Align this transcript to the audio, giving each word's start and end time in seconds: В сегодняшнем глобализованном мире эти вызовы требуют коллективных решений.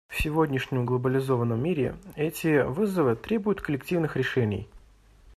В 0.07 0.19
сегодняшнем 0.19 0.83
глобализованном 0.87 1.61
мире 1.61 1.95
эти 2.15 2.63
вызовы 2.63 3.15
требуют 3.15 3.61
коллективных 3.61 4.15
решений. 4.17 4.67